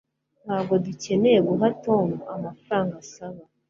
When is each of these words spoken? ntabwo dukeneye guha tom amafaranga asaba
ntabwo 0.45 0.73
dukeneye 0.85 1.39
guha 1.47 1.67
tom 1.83 2.05
amafaranga 2.33 2.93
asaba 3.03 3.41